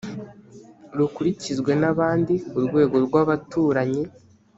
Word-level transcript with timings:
rukurikizwe 0.97 1.71
n 1.81 1.83
abandi 1.91 2.33
ku 2.49 2.57
rwego 2.65 2.95
rw 3.05 3.13
abaturanyi 3.23 4.03